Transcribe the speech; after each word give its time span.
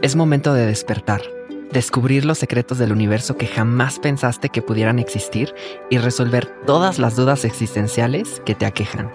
Es 0.00 0.14
momento 0.14 0.54
de 0.54 0.64
despertar, 0.64 1.22
descubrir 1.72 2.24
los 2.24 2.38
secretos 2.38 2.78
del 2.78 2.92
universo 2.92 3.36
que 3.36 3.48
jamás 3.48 3.98
pensaste 3.98 4.48
que 4.48 4.62
pudieran 4.62 5.00
existir 5.00 5.52
y 5.90 5.98
resolver 5.98 6.46
todas 6.66 7.00
las 7.00 7.16
dudas 7.16 7.44
existenciales 7.44 8.40
que 8.46 8.54
te 8.54 8.64
aquejan. 8.64 9.10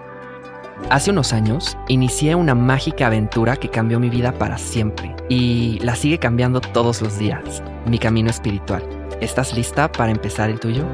Hace 0.90 1.10
unos 1.10 1.32
años 1.32 1.78
inicié 1.88 2.34
una 2.34 2.54
mágica 2.54 3.06
aventura 3.06 3.56
que 3.56 3.70
cambió 3.70 3.98
mi 3.98 4.10
vida 4.10 4.36
para 4.36 4.58
siempre 4.58 5.16
y 5.30 5.78
la 5.78 5.96
sigue 5.96 6.18
cambiando 6.18 6.60
todos 6.60 7.00
los 7.00 7.18
días, 7.18 7.62
mi 7.86 7.98
camino 7.98 8.28
espiritual. 8.28 8.82
¿Estás 9.22 9.54
lista 9.54 9.90
para 9.90 10.12
empezar 10.12 10.50
el 10.50 10.60
tuyo? 10.60 10.84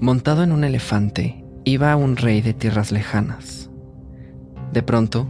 Montado 0.00 0.42
en 0.42 0.52
un 0.52 0.64
elefante, 0.64 1.44
iba 1.64 1.94
un 1.94 2.16
rey 2.16 2.40
de 2.40 2.54
tierras 2.54 2.90
lejanas. 2.90 3.68
De 4.72 4.82
pronto, 4.82 5.26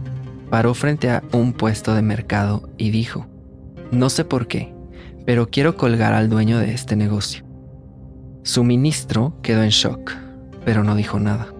paró 0.49 0.73
frente 0.73 1.09
a 1.09 1.21
un 1.33 1.51
puesto 1.51 1.93
de 1.93 2.01
mercado 2.01 2.69
y 2.77 2.89
dijo, 2.89 3.27
no 3.91 4.09
sé 4.09 4.23
por 4.23 4.47
qué, 4.47 4.73
pero 5.25 5.49
quiero 5.49 5.75
colgar 5.75 6.13
al 6.13 6.29
dueño 6.29 6.57
de 6.57 6.73
este 6.73 6.95
negocio. 6.95 7.43
Su 8.43 8.63
ministro 8.63 9.37
quedó 9.41 9.61
en 9.61 9.71
shock, 9.71 10.13
pero 10.63 10.85
no 10.85 10.95
dijo 10.95 11.19
nada. 11.19 11.53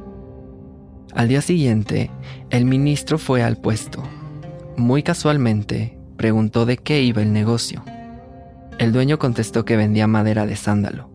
Al 1.14 1.28
día 1.28 1.42
siguiente, 1.42 2.12
el 2.50 2.64
ministro 2.64 3.18
fue 3.18 3.44
al 3.44 3.58
puesto. 3.58 4.02
Muy 4.78 5.04
casualmente, 5.04 6.00
preguntó 6.16 6.66
de 6.66 6.78
qué 6.78 7.04
iba 7.04 7.22
el 7.22 7.34
negocio. 7.34 7.84
El 8.78 8.94
dueño 8.94 9.20
contestó 9.20 9.66
que 9.66 9.76
vendía 9.76 10.08
madera 10.08 10.46
de 10.46 10.56
sándalo. 10.56 11.11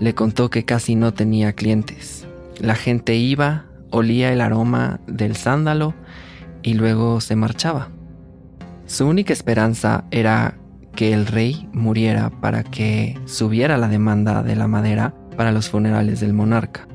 Le 0.00 0.14
contó 0.14 0.50
que 0.50 0.64
casi 0.64 0.96
no 0.96 1.12
tenía 1.12 1.52
clientes. 1.52 2.26
La 2.58 2.74
gente 2.74 3.14
iba, 3.14 3.66
olía 3.90 4.32
el 4.32 4.40
aroma 4.40 4.98
del 5.06 5.36
sándalo 5.36 5.94
y 6.62 6.74
luego 6.74 7.20
se 7.20 7.36
marchaba. 7.36 7.90
Su 8.86 9.06
única 9.06 9.32
esperanza 9.32 10.04
era 10.10 10.56
que 10.96 11.12
el 11.12 11.26
rey 11.26 11.68
muriera 11.72 12.30
para 12.30 12.64
que 12.64 13.16
subiera 13.26 13.78
la 13.78 13.88
demanda 13.88 14.42
de 14.42 14.56
la 14.56 14.66
madera 14.66 15.14
para 15.36 15.52
los 15.52 15.68
funerales 15.68 16.18
del 16.18 16.32
monarca. 16.32 16.88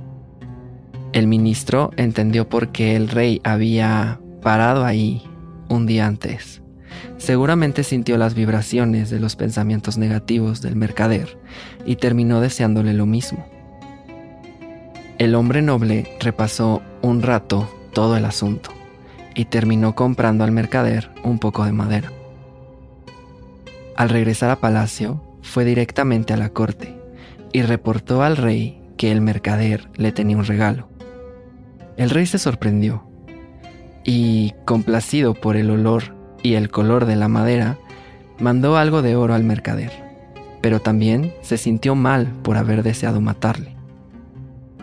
El 1.13 1.27
ministro 1.27 1.91
entendió 1.95 2.49
por 2.49 2.73
qué 2.73 2.95
el 2.95 3.07
rey 3.07 3.39
había 3.43 4.19
parado 4.41 4.83
ahí 4.83 5.23
un 5.69 5.85
día 5.85 6.05
antes 6.05 6.64
Seguramente 7.17 7.83
sintió 7.83 8.17
las 8.17 8.33
vibraciones 8.33 9.09
de 9.09 9.19
los 9.19 9.35
pensamientos 9.35 9.97
negativos 9.97 10.61
del 10.61 10.75
mercader 10.75 11.37
y 11.85 11.95
terminó 11.95 12.41
deseándole 12.41 12.93
lo 12.93 13.05
mismo. 13.05 13.45
El 15.17 15.33
hombre 15.35 15.61
noble 15.61 16.17
repasó 16.19 16.81
un 17.01 17.21
rato 17.21 17.73
todo 17.93 18.17
el 18.17 18.25
asunto 18.25 18.71
y 19.33 19.45
terminó 19.45 19.95
comprando 19.95 20.43
al 20.43 20.51
mercader 20.51 21.09
un 21.23 21.39
poco 21.39 21.63
de 21.65 21.71
madera. 21.71 22.11
Al 23.95 24.09
regresar 24.09 24.49
a 24.49 24.59
palacio, 24.59 25.23
fue 25.41 25.63
directamente 25.63 26.33
a 26.33 26.37
la 26.37 26.49
corte 26.49 26.95
y 27.53 27.61
reportó 27.61 28.23
al 28.23 28.35
rey 28.35 28.81
que 28.97 29.11
el 29.11 29.21
mercader 29.21 29.89
le 29.95 30.11
tenía 30.11 30.37
un 30.37 30.45
regalo. 30.45 30.89
El 31.95 32.09
rey 32.09 32.25
se 32.25 32.39
sorprendió 32.39 33.07
y, 34.03 34.53
complacido 34.65 35.33
por 35.33 35.55
el 35.55 35.69
olor 35.69 36.13
y 36.45 36.53
el 36.53 36.69
color 36.69 37.05
de 37.05 37.15
la 37.15 37.27
madera, 37.27 37.79
mandó 38.39 38.77
algo 38.77 39.01
de 39.01 39.15
oro 39.15 39.33
al 39.33 39.43
mercader, 39.43 39.91
pero 40.61 40.79
también 40.79 41.33
se 41.41 41.57
sintió 41.57 41.95
mal 41.95 42.27
por 42.43 42.57
haber 42.57 42.83
deseado 42.83 43.19
matarle. 43.19 43.75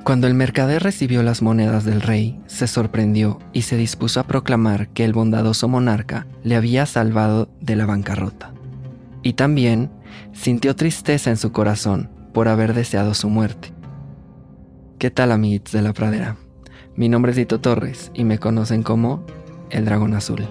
Cuando 0.02 0.26
el 0.26 0.34
mercader 0.34 0.82
recibió 0.82 1.22
las 1.22 1.40
monedas 1.40 1.84
del 1.84 2.00
rey, 2.00 2.40
se 2.48 2.66
sorprendió 2.66 3.38
y 3.52 3.62
se 3.62 3.76
dispuso 3.76 4.18
a 4.18 4.24
proclamar 4.24 4.88
que 4.88 5.04
el 5.04 5.12
bondadoso 5.12 5.68
monarca 5.68 6.26
le 6.42 6.56
había 6.56 6.84
salvado 6.84 7.48
de 7.60 7.76
la 7.76 7.86
bancarrota. 7.86 8.52
Y 9.22 9.34
también 9.34 9.88
sintió 10.32 10.74
tristeza 10.74 11.30
en 11.30 11.36
su 11.36 11.52
corazón 11.52 12.10
por 12.34 12.48
haber 12.48 12.74
deseado 12.74 13.14
su 13.14 13.28
muerte. 13.28 13.72
¿Qué 14.98 15.12
tal 15.12 15.30
amiguitos 15.30 15.72
de 15.72 15.82
la 15.82 15.92
pradera? 15.92 16.36
Mi 16.96 17.08
nombre 17.08 17.30
es 17.30 17.36
Dito 17.36 17.60
Torres 17.60 18.10
y 18.14 18.24
me 18.24 18.40
conocen 18.40 18.82
como 18.82 19.24
el 19.70 19.84
dragón 19.84 20.14
azul. 20.14 20.44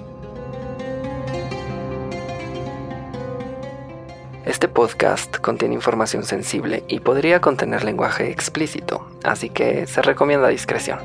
Este 4.61 4.71
podcast 4.71 5.37
contiene 5.37 5.73
información 5.73 6.23
sensible 6.23 6.83
y 6.87 6.99
podría 6.99 7.41
contener 7.41 7.83
lenguaje 7.83 8.29
explícito, 8.29 9.07
así 9.23 9.49
que 9.49 9.87
se 9.87 10.03
recomienda 10.03 10.49
discreción. 10.49 10.99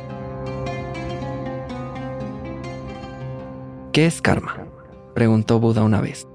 ¿Qué 3.93 4.05
es 4.05 4.21
karma? 4.21 4.67
preguntó 5.15 5.59
Buda 5.59 5.85
una 5.85 6.03
vez. 6.03 6.29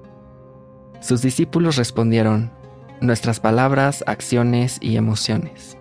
Sus 0.99 1.21
discípulos 1.21 1.75
respondieron, 1.75 2.51
nuestras 3.01 3.39
palabras, 3.39 4.03
acciones 4.07 4.79
y 4.81 4.97
emociones. 4.97 5.77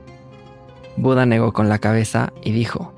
Buda 0.98 1.24
negó 1.24 1.54
con 1.54 1.70
la 1.70 1.78
cabeza 1.78 2.34
y 2.42 2.52
dijo, 2.52 2.92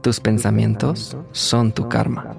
tus 0.00 0.20
pensamientos 0.20 1.16
son 1.32 1.72
tu 1.72 1.88
karma. 1.88 2.36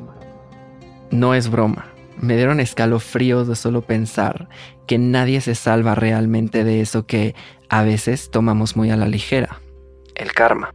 No 1.11 1.33
es 1.33 1.51
broma. 1.51 1.87
Me 2.19 2.35
dieron 2.35 2.59
escalofríos 2.59 3.47
de 3.47 3.55
solo 3.55 3.81
pensar 3.81 4.49
que 4.87 4.97
nadie 4.97 5.41
se 5.41 5.55
salva 5.55 5.95
realmente 5.95 6.63
de 6.63 6.81
eso 6.81 7.05
que 7.05 7.35
a 7.69 7.83
veces 7.83 8.31
tomamos 8.31 8.75
muy 8.75 8.91
a 8.91 8.97
la 8.97 9.07
ligera, 9.07 9.61
el 10.15 10.31
karma. 10.31 10.71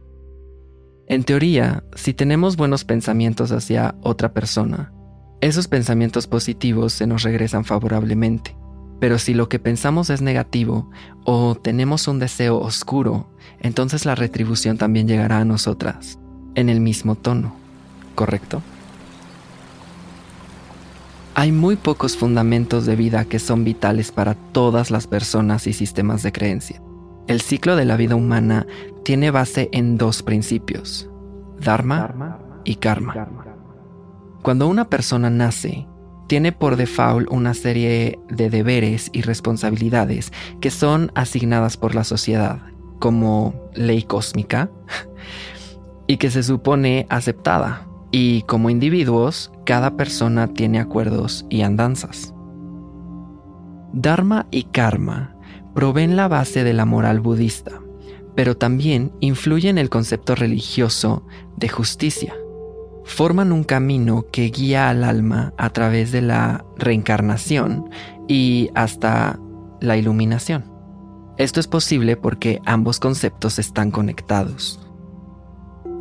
En 1.07 1.23
teoría, 1.23 1.83
si 1.95 2.13
tenemos 2.13 2.55
buenos 2.55 2.85
pensamientos 2.85 3.51
hacia 3.51 3.95
otra 4.01 4.33
persona, 4.33 4.93
esos 5.41 5.67
pensamientos 5.67 6.27
positivos 6.27 6.93
se 6.93 7.07
nos 7.07 7.23
regresan 7.23 7.65
favorablemente. 7.65 8.55
Pero 8.99 9.17
si 9.17 9.33
lo 9.33 9.49
que 9.49 9.57
pensamos 9.57 10.11
es 10.11 10.21
negativo 10.21 10.91
o 11.25 11.55
tenemos 11.55 12.07
un 12.07 12.19
deseo 12.19 12.59
oscuro, 12.59 13.31
entonces 13.59 14.05
la 14.05 14.13
retribución 14.13 14.77
también 14.77 15.07
llegará 15.07 15.39
a 15.39 15.45
nosotras, 15.45 16.19
en 16.53 16.69
el 16.69 16.79
mismo 16.79 17.15
tono, 17.15 17.55
¿correcto? 18.13 18.61
Hay 21.41 21.51
muy 21.51 21.75
pocos 21.75 22.15
fundamentos 22.17 22.85
de 22.85 22.95
vida 22.95 23.25
que 23.25 23.39
son 23.39 23.63
vitales 23.63 24.11
para 24.11 24.35
todas 24.35 24.91
las 24.91 25.07
personas 25.07 25.65
y 25.65 25.73
sistemas 25.73 26.21
de 26.21 26.31
creencia. 26.31 26.83
El 27.25 27.41
ciclo 27.41 27.75
de 27.75 27.83
la 27.83 27.97
vida 27.97 28.13
humana 28.13 28.67
tiene 29.03 29.31
base 29.31 29.67
en 29.71 29.97
dos 29.97 30.21
principios, 30.21 31.09
Dharma 31.59 32.37
y 32.63 32.75
Karma. 32.75 33.27
Cuando 34.43 34.67
una 34.67 34.87
persona 34.87 35.31
nace, 35.31 35.87
tiene 36.27 36.51
por 36.51 36.75
default 36.75 37.27
una 37.31 37.55
serie 37.55 38.19
de 38.29 38.51
deberes 38.51 39.09
y 39.11 39.23
responsabilidades 39.23 40.31
que 40.59 40.69
son 40.69 41.11
asignadas 41.15 41.75
por 41.75 41.95
la 41.95 42.03
sociedad 42.03 42.59
como 42.99 43.55
ley 43.73 44.03
cósmica 44.03 44.69
y 46.05 46.17
que 46.17 46.29
se 46.29 46.43
supone 46.43 47.07
aceptada 47.09 47.87
y 48.11 48.41
como 48.43 48.69
individuos, 48.69 49.51
cada 49.65 49.95
persona 49.95 50.47
tiene 50.47 50.79
acuerdos 50.79 51.45
y 51.49 51.61
andanzas. 51.61 52.33
Dharma 53.93 54.47
y 54.51 54.63
karma 54.63 55.35
proveen 55.73 56.15
la 56.15 56.27
base 56.27 56.63
de 56.63 56.73
la 56.73 56.85
moral 56.85 57.21
budista, 57.21 57.81
pero 58.35 58.57
también 58.57 59.13
influyen 59.21 59.77
en 59.77 59.83
el 59.83 59.89
concepto 59.89 60.35
religioso 60.35 61.25
de 61.57 61.69
justicia. 61.69 62.35
Forman 63.05 63.51
un 63.51 63.63
camino 63.63 64.25
que 64.31 64.49
guía 64.49 64.89
al 64.89 65.03
alma 65.03 65.53
a 65.57 65.69
través 65.71 66.11
de 66.11 66.21
la 66.21 66.65
reencarnación 66.77 67.89
y 68.27 68.69
hasta 68.75 69.39
la 69.79 69.97
iluminación. 69.97 70.71
Esto 71.37 71.59
es 71.59 71.67
posible 71.67 72.17
porque 72.17 72.61
ambos 72.65 72.99
conceptos 72.99 73.57
están 73.57 73.89
conectados. 73.89 74.79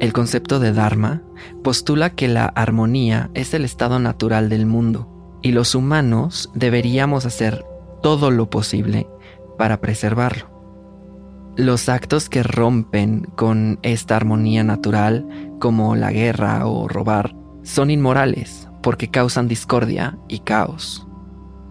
El 0.00 0.12
concepto 0.12 0.60
de 0.60 0.72
Dharma 0.72 1.22
postula 1.62 2.10
que 2.10 2.28
la 2.28 2.46
armonía 2.46 3.30
es 3.34 3.54
el 3.54 3.64
estado 3.64 3.98
natural 3.98 4.48
del 4.48 4.66
mundo 4.66 5.38
y 5.42 5.52
los 5.52 5.74
humanos 5.74 6.50
deberíamos 6.54 7.26
hacer 7.26 7.64
todo 8.02 8.30
lo 8.30 8.50
posible 8.50 9.08
para 9.58 9.80
preservarlo. 9.80 10.50
Los 11.56 11.88
actos 11.88 12.28
que 12.28 12.42
rompen 12.42 13.22
con 13.36 13.78
esta 13.82 14.16
armonía 14.16 14.64
natural, 14.64 15.26
como 15.58 15.96
la 15.96 16.12
guerra 16.12 16.66
o 16.66 16.88
robar, 16.88 17.34
son 17.62 17.90
inmorales 17.90 18.68
porque 18.82 19.10
causan 19.10 19.48
discordia 19.48 20.18
y 20.28 20.40
caos. 20.40 21.06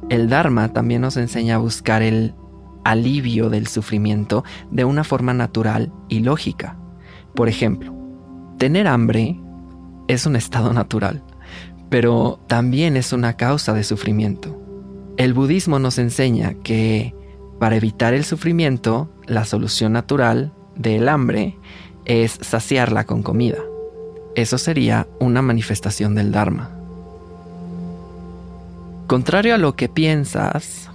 El 0.09 0.29
Dharma 0.29 0.73
también 0.73 1.01
nos 1.01 1.17
enseña 1.17 1.55
a 1.55 1.59
buscar 1.59 2.01
el 2.01 2.35
alivio 2.83 3.49
del 3.49 3.67
sufrimiento 3.67 4.43
de 4.71 4.85
una 4.85 5.03
forma 5.03 5.33
natural 5.33 5.91
y 6.07 6.19
lógica. 6.19 6.77
Por 7.33 7.47
ejemplo, 7.49 7.99
Tener 8.59 8.87
hambre 8.87 9.39
es 10.09 10.25
un 10.25 10.35
estado 10.35 10.73
natural, 10.73 11.21
pero 11.89 12.39
también 12.47 12.97
es 12.97 13.13
una 13.13 13.37
causa 13.37 13.73
de 13.73 13.83
sufrimiento. 13.83 14.59
El 15.17 15.33
budismo 15.33 15.79
nos 15.79 15.97
enseña 15.97 16.55
que 16.55 17.15
Para 17.59 17.75
evitar 17.75 18.13
el 18.13 18.23
sufrimiento, 18.23 19.09
la 19.27 19.43
solución 19.43 19.91
natural 19.91 20.53
del 20.77 21.09
hambre 21.09 21.57
es 22.05 22.39
saciarla 22.39 23.03
con 23.03 23.21
comida. 23.21 23.57
Eso 24.33 24.57
sería 24.57 25.07
una 25.19 25.41
manifestación 25.41 26.15
del 26.15 26.31
Dharma. 26.31 26.71
Contrario 29.07 29.55
a 29.55 29.57
lo 29.57 29.75
que 29.75 29.89
piensas, 29.89 30.89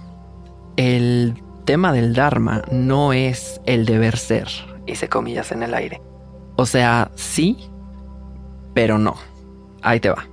el 0.75 1.39
tema 1.65 1.93
del 1.93 2.15
Dharma 2.15 2.63
no 2.71 3.13
es 3.13 3.61
el 3.67 3.85
deber 3.85 4.17
ser, 4.17 4.47
hice 4.87 5.07
comillas 5.07 5.51
en 5.51 5.61
el 5.61 5.75
aire. 5.75 6.01
O 6.55 6.65
sea, 6.65 7.11
sí, 7.13 7.69
pero 8.75 8.99
no. 8.99 9.15
Ahí 9.81 9.99
te 9.99 10.11
va. 10.11 10.27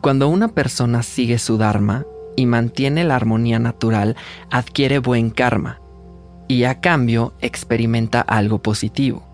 Cuando 0.00 0.28
una 0.28 0.48
persona 0.48 1.02
sigue 1.02 1.38
su 1.38 1.58
Dharma 1.58 2.06
y 2.36 2.46
mantiene 2.46 3.04
la 3.04 3.16
armonía 3.16 3.58
natural, 3.58 4.16
adquiere 4.50 4.98
buen 4.98 5.28
karma 5.28 5.78
y 6.48 6.64
a 6.64 6.80
cambio 6.80 7.34
experimenta 7.40 8.22
algo 8.22 8.62
positivo. 8.62 9.26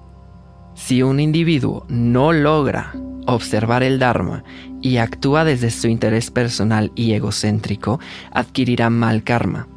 Si 0.74 1.02
un 1.02 1.20
individuo 1.20 1.86
no 1.88 2.32
logra 2.32 2.94
observar 3.26 3.82
el 3.82 3.98
Dharma 3.98 4.42
y 4.82 4.96
actúa 4.96 5.44
desde 5.44 5.70
su 5.70 5.88
interés 5.88 6.30
personal 6.30 6.92
y 6.94 7.12
egocéntrico, 7.12 8.00
adquirirá 8.32 8.90
mal 8.90 9.22
karma. 9.22 9.68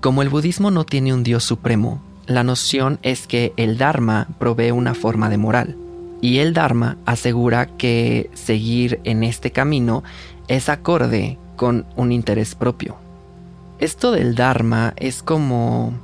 Como 0.00 0.22
el 0.22 0.28
budismo 0.28 0.70
no 0.70 0.84
tiene 0.84 1.12
un 1.12 1.22
Dios 1.22 1.44
supremo, 1.44 2.02
la 2.26 2.42
noción 2.42 2.98
es 3.02 3.26
que 3.26 3.52
el 3.56 3.76
Dharma 3.76 4.28
provee 4.38 4.70
una 4.70 4.94
forma 4.94 5.28
de 5.28 5.36
moral, 5.36 5.76
y 6.20 6.38
el 6.38 6.54
Dharma 6.54 6.96
asegura 7.06 7.66
que 7.66 8.30
seguir 8.34 9.00
en 9.04 9.24
este 9.24 9.50
camino 9.50 10.02
es 10.48 10.68
acorde 10.68 11.38
con 11.56 11.86
un 11.96 12.12
interés 12.12 12.54
propio. 12.54 12.96
Esto 13.78 14.12
del 14.12 14.34
Dharma 14.34 14.92
es 14.96 15.22
como 15.22 15.94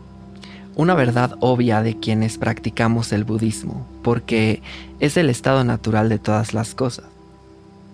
una 0.77 0.95
verdad 0.95 1.35
obvia 1.41 1.83
de 1.83 1.99
quienes 1.99 2.39
practicamos 2.39 3.13
el 3.13 3.25
budismo, 3.25 3.87
porque 4.03 4.63
es 5.01 5.17
el 5.17 5.31
estado 5.31 5.65
natural 5.65 6.09
de 6.09 6.19
todas 6.19 6.55
las 6.55 6.75
cosas, 6.75 7.07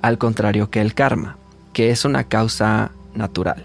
al 0.02 0.19
contrario 0.19 0.70
que 0.70 0.80
el 0.80 0.94
karma, 0.94 1.36
que 1.72 1.90
es 1.90 2.04
una 2.04 2.24
causa 2.24 2.90
natural. 3.14 3.64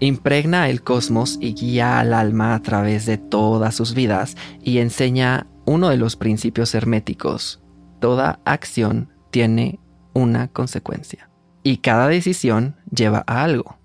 Impregna 0.00 0.68
el 0.68 0.82
cosmos 0.82 1.38
y 1.40 1.54
guía 1.54 2.00
al 2.00 2.14
alma 2.14 2.54
a 2.54 2.62
través 2.62 3.06
de 3.06 3.18
todas 3.18 3.74
sus 3.74 3.94
vidas 3.94 4.36
y 4.62 4.78
enseña 4.78 5.46
uno 5.64 5.88
de 5.88 5.96
los 5.96 6.16
principios 6.16 6.74
herméticos. 6.74 7.59
Toda 8.00 8.40
acción 8.44 9.12
tiene 9.30 9.78
una 10.14 10.48
consecuencia 10.48 11.30
y 11.62 11.78
cada 11.78 12.08
decisión 12.08 12.76
lleva 12.90 13.24
a 13.26 13.44
algo. 13.44 13.78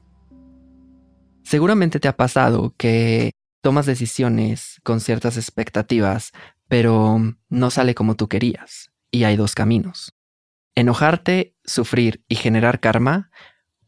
Seguramente 1.43 1.99
te 1.99 2.07
ha 2.07 2.15
pasado 2.15 2.73
que 2.77 3.31
tomas 3.61 3.85
decisiones 3.85 4.79
con 4.83 4.99
ciertas 4.99 5.37
expectativas, 5.37 6.31
pero 6.67 7.19
no 7.49 7.69
sale 7.69 7.93
como 7.93 8.15
tú 8.15 8.27
querías. 8.27 8.91
Y 9.11 9.23
hay 9.23 9.35
dos 9.35 9.53
caminos. 9.53 10.13
Enojarte, 10.75 11.55
sufrir 11.63 12.23
y 12.27 12.35
generar 12.35 12.79
karma, 12.79 13.29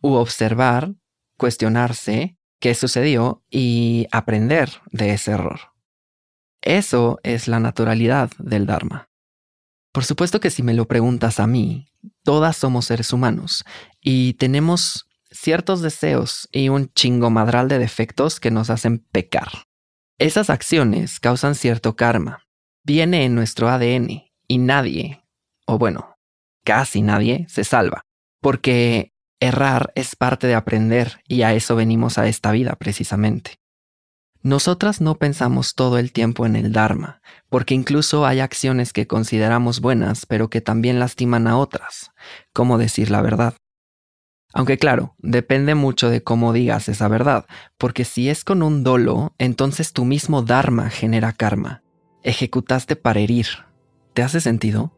u 0.01 0.13
observar, 0.13 0.93
cuestionarse 1.37 2.37
qué 2.59 2.75
sucedió 2.75 3.43
y 3.49 4.07
aprender 4.11 4.69
de 4.91 5.13
ese 5.13 5.31
error. 5.31 5.59
Eso 6.61 7.19
es 7.23 7.47
la 7.47 7.59
naturalidad 7.59 8.31
del 8.39 8.65
Dharma. 8.65 9.09
Por 9.97 10.05
supuesto 10.05 10.39
que 10.39 10.51
si 10.51 10.61
me 10.61 10.75
lo 10.75 10.87
preguntas 10.87 11.39
a 11.39 11.47
mí, 11.47 11.87
todas 12.23 12.55
somos 12.55 12.85
seres 12.85 13.13
humanos 13.13 13.65
y 13.99 14.33
tenemos 14.33 15.07
ciertos 15.31 15.81
deseos 15.81 16.47
y 16.51 16.69
un 16.69 16.93
chingomadral 16.93 17.67
de 17.67 17.79
defectos 17.79 18.39
que 18.39 18.51
nos 18.51 18.69
hacen 18.69 18.99
pecar. 18.99 19.47
Esas 20.19 20.51
acciones 20.51 21.19
causan 21.19 21.55
cierto 21.55 21.95
karma. 21.95 22.43
Viene 22.83 23.25
en 23.25 23.33
nuestro 23.33 23.69
ADN 23.69 24.29
y 24.47 24.57
nadie, 24.59 25.23
o 25.65 25.79
bueno, 25.79 26.15
casi 26.63 27.01
nadie, 27.01 27.47
se 27.49 27.63
salva. 27.63 28.03
Porque 28.39 29.13
errar 29.39 29.91
es 29.95 30.15
parte 30.15 30.45
de 30.45 30.53
aprender 30.53 31.23
y 31.27 31.41
a 31.41 31.55
eso 31.55 31.75
venimos 31.75 32.19
a 32.19 32.27
esta 32.27 32.51
vida 32.51 32.75
precisamente. 32.75 33.55
Nosotras 34.43 35.01
no 35.01 35.15
pensamos 35.15 35.73
todo 35.75 35.97
el 35.97 36.11
tiempo 36.11 36.45
en 36.45 36.55
el 36.55 36.71
Dharma, 36.71 37.21
porque 37.49 37.73
incluso 37.73 38.25
hay 38.25 38.39
acciones 38.39 38.93
que 38.93 39.07
consideramos 39.07 39.81
buenas 39.81 40.25
pero 40.25 40.49
que 40.49 40.61
también 40.61 40.99
lastiman 40.99 41.47
a 41.47 41.57
otras, 41.57 42.11
como 42.53 42.77
decir 42.77 43.09
la 43.09 43.21
verdad. 43.21 43.55
Aunque 44.53 44.77
claro, 44.77 45.15
depende 45.17 45.75
mucho 45.75 46.09
de 46.09 46.23
cómo 46.23 46.53
digas 46.53 46.87
esa 46.89 47.07
verdad, 47.07 47.45
porque 47.77 48.05
si 48.05 48.29
es 48.29 48.43
con 48.43 48.63
un 48.63 48.83
dolo, 48.83 49.33
entonces 49.37 49.93
tu 49.93 50.05
mismo 50.05 50.41
Dharma 50.41 50.89
genera 50.89 51.33
karma. 51.33 51.83
Ejecutaste 52.23 52.95
para 52.95 53.19
herir. 53.19 53.47
¿Te 54.13 54.23
hace 54.23 54.41
sentido? 54.41 54.93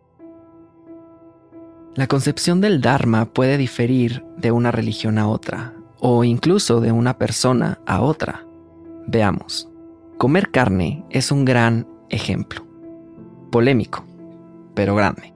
La 1.96 2.08
concepción 2.08 2.62
del 2.62 2.80
Dharma 2.80 3.26
puede 3.26 3.58
diferir 3.58 4.24
de 4.38 4.52
una 4.52 4.72
religión 4.72 5.18
a 5.18 5.28
otra, 5.28 5.74
o 6.00 6.24
incluso 6.24 6.80
de 6.80 6.92
una 6.92 7.18
persona 7.18 7.80
a 7.86 8.02
otra. 8.02 8.46
Veamos. 9.12 9.68
Comer 10.20 10.52
carne 10.52 11.04
es 11.10 11.32
un 11.32 11.44
gran 11.44 11.88
ejemplo. 12.12 12.64
Polémico, 13.52 14.06
pero 14.76 14.94
grande. 14.94 15.34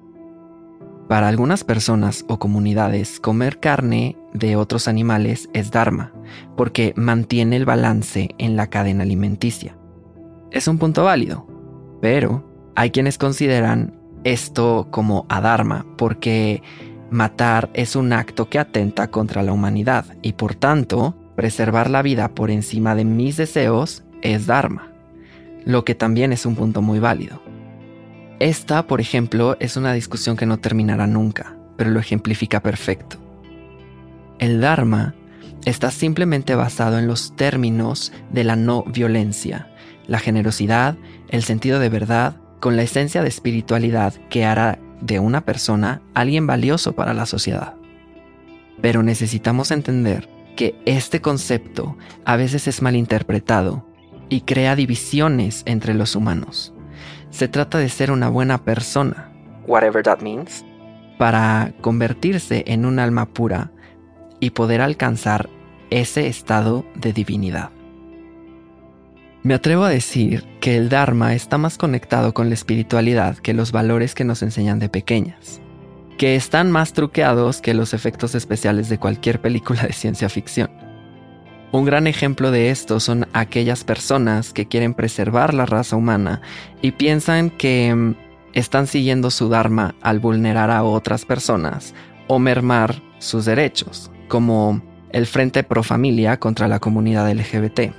Para 1.08 1.28
algunas 1.28 1.64
personas 1.64 2.24
o 2.28 2.38
comunidades, 2.38 3.20
comer 3.20 3.60
carne 3.60 4.16
de 4.32 4.58
otros 4.58 4.88
animales 4.88 5.50
es 5.54 5.72
dharma, 5.72 6.14
porque 6.56 6.94
mantiene 6.98 7.56
el 7.56 7.66
balance 7.66 8.30
en 8.38 8.56
la 8.56 8.68
cadena 8.68 9.02
alimenticia. 9.02 9.76
Es 10.52 10.68
un 10.68 10.78
punto 10.78 11.04
válido, 11.04 11.48
pero 12.00 12.44
hay 12.76 12.92
quienes 12.92 13.18
consideran 13.18 14.00
esto 14.24 14.88
como 14.92 15.26
adharma, 15.30 15.84
porque 15.98 16.62
matar 17.10 17.72
es 17.74 17.96
un 17.96 18.14
acto 18.14 18.50
que 18.50 18.60
atenta 18.60 19.10
contra 19.10 19.42
la 19.42 19.52
humanidad 19.52 20.06
y 20.22 20.34
por 20.34 20.54
tanto, 20.54 21.16
preservar 21.36 21.90
la 21.90 22.02
vida 22.02 22.30
por 22.30 22.52
encima 22.52 22.96
de 22.96 23.06
mis 23.06 23.38
deseos 23.38 24.04
es 24.22 24.46
dharma, 24.48 24.92
lo 25.66 25.86
que 25.86 25.96
también 25.96 26.34
es 26.34 26.46
un 26.46 26.56
punto 26.56 26.82
muy 26.82 27.00
válido. 27.00 27.42
Esta, 28.40 28.88
por 28.88 29.00
ejemplo, 29.00 29.56
es 29.60 29.78
una 29.78 29.94
discusión 29.94 30.36
que 30.36 30.46
no 30.46 30.58
terminará 30.58 31.08
nunca, 31.08 31.56
pero 31.78 31.92
lo 31.92 32.00
ejemplifica 32.00 32.62
perfecto. 32.62 33.18
El 34.40 34.60
Dharma 34.60 35.16
está 35.66 35.92
simplemente 35.92 36.56
basado 36.56 37.00
en 37.00 37.08
los 37.08 37.36
términos 37.36 38.12
de 38.32 38.44
la 38.44 38.56
no 38.56 38.84
violencia, 38.84 39.70
la 40.08 40.20
generosidad, 40.20 40.98
el 41.30 41.44
sentido 41.44 41.80
de 41.80 41.90
verdad, 41.90 42.36
con 42.60 42.76
la 42.76 42.84
esencia 42.84 43.22
de 43.22 43.30
espiritualidad 43.30 44.14
que 44.30 44.46
hará 44.46 44.80
de 45.00 45.20
una 45.20 45.42
persona 45.42 46.02
alguien 46.14 46.48
valioso 46.48 46.94
para 46.94 47.14
la 47.14 47.26
sociedad. 47.26 47.76
Pero 48.82 49.04
necesitamos 49.04 49.72
entender 49.72 50.28
que 50.56 50.76
este 50.86 51.22
concepto 51.22 51.98
a 52.26 52.36
veces 52.36 52.68
es 52.68 52.82
malinterpretado 52.82 53.86
y 54.30 54.42
crea 54.42 54.76
divisiones 54.76 55.64
entre 55.66 55.94
los 55.94 56.16
humanos. 56.16 56.74
Se 57.30 57.48
trata 57.48 57.78
de 57.78 57.90
ser 57.90 58.12
una 58.12 58.30
buena 58.30 58.64
persona, 58.64 59.32
whatever 59.68 60.04
that 60.04 60.22
means, 60.22 60.64
para 61.18 61.74
convertirse 61.82 62.64
en 62.68 62.86
un 62.86 63.00
alma 63.00 63.26
pura 63.28 63.72
y 64.40 64.52
poder 64.52 64.82
alcanzar 64.82 65.50
ese 65.90 66.28
estado 66.28 66.86
de 66.96 67.14
divinidad. 67.14 67.70
Me 69.44 69.54
atrevo 69.54 69.84
a 69.84 69.90
decir 69.90 70.46
que 70.62 70.78
el 70.78 70.90
Dharma 70.90 71.34
está 71.34 71.58
más 71.58 71.78
conectado 71.78 72.34
con 72.34 72.48
la 72.48 72.54
espiritualidad 72.54 73.38
que 73.38 73.54
los 73.54 73.72
valores 73.74 74.16
que 74.16 74.24
nos 74.24 74.42
enseñan 74.42 74.80
de 74.80 74.88
pequeñas, 74.88 75.62
que 76.18 76.36
están 76.36 76.72
más 76.72 76.94
truqueados 76.94 77.62
que 77.62 77.74
los 77.74 77.94
efectos 77.94 78.36
especiales 78.36 78.90
de 78.90 78.98
cualquier 78.98 79.42
película 79.42 79.84
de 79.84 79.94
ciencia 79.94 80.30
ficción. 80.30 80.70
Un 81.72 81.86
gran 81.86 82.06
ejemplo 82.06 82.52
de 82.52 82.70
esto 82.70 83.00
son 83.00 83.28
aquellas 83.34 83.84
personas 83.84 84.54
que 84.54 84.68
quieren 84.68 84.94
preservar 84.94 85.54
la 85.54 85.66
raza 85.66 85.96
humana 85.96 86.42
y 86.82 86.92
piensan 86.92 87.50
que 87.50 87.94
mm, 87.94 88.16
están 88.54 88.86
siguiendo 88.86 89.32
su 89.32 89.50
Dharma 89.50 89.96
al 90.02 90.20
vulnerar 90.20 90.70
a 90.70 90.84
otras 90.84 91.26
personas 91.26 91.96
o 92.28 92.38
mermar 92.38 93.02
sus 93.18 93.46
derechos, 93.46 94.12
como 94.28 94.82
el 95.10 95.26
Frente 95.26 95.64
Pro 95.64 95.82
Familia 95.82 96.40
contra 96.40 96.68
la 96.68 96.80
comunidad 96.80 97.32
LGBT. 97.32 97.92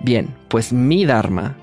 Bien, 0.00 0.32
pues 0.48 0.72
mi 0.72 1.04
Dharma, 1.04 1.56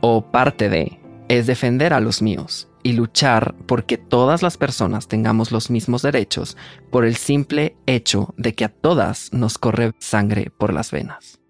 o 0.00 0.22
parte 0.22 0.70
de, 0.70 0.98
es 1.28 1.46
defender 1.46 1.92
a 1.92 2.00
los 2.00 2.22
míos 2.22 2.68
y 2.84 2.92
luchar 2.92 3.56
porque 3.66 3.98
todas 3.98 4.42
las 4.42 4.56
personas 4.56 5.08
tengamos 5.08 5.50
los 5.50 5.70
mismos 5.70 6.02
derechos 6.02 6.56
por 6.92 7.04
el 7.04 7.16
simple 7.16 7.76
hecho 7.86 8.32
de 8.36 8.54
que 8.54 8.66
a 8.66 8.68
todas 8.68 9.32
nos 9.32 9.58
corre 9.58 9.92
sangre 9.98 10.52
por 10.56 10.72
las 10.72 10.92
venas. 10.92 11.40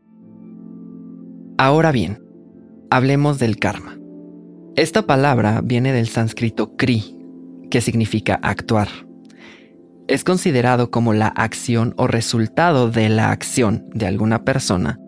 Ahora 1.59 1.93
bien, 1.93 2.25
hablemos 2.91 3.39
del 3.39 3.59
karma. 3.59 3.99
Esta 4.77 5.07
palabra 5.07 5.61
viene 5.63 5.93
del 5.93 6.09
sánscrito 6.09 6.77
kri, 6.77 7.19
que 7.71 7.81
significa 7.81 8.39
actuar. 8.43 8.89
Es 10.07 10.25
considerado 10.25 10.91
como 10.91 11.15
la 11.15 11.29
acción 11.29 11.95
o 11.97 12.07
resultado 12.07 12.91
de 12.91 13.09
la 13.09 13.31
acción 13.31 13.89
de 13.93 14.07
alguna 14.07 14.45
persona 14.45 15.01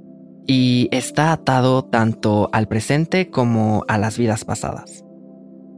y 0.46 0.88
está 0.90 1.32
atado 1.32 1.84
tanto 1.84 2.48
al 2.52 2.66
presente 2.66 3.30
como 3.30 3.84
a 3.88 3.98
las 3.98 4.18
vidas 4.18 4.44
pasadas. 4.44 5.05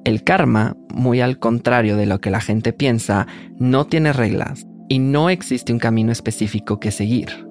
El 0.09 0.25
karma, 0.25 0.75
muy 0.95 1.21
al 1.21 1.38
contrario 1.38 1.99
de 1.99 2.07
lo 2.07 2.19
que 2.19 2.31
la 2.31 2.41
gente 2.41 2.73
piensa, 2.73 3.27
no 3.59 3.87
tiene 3.87 4.15
reglas 4.15 4.67
y 4.88 5.00
no 5.00 5.29
existe 5.29 5.71
un 5.71 5.79
camino 5.79 6.12
específico 6.12 6.81
que 6.81 6.93
seguir. 6.93 7.47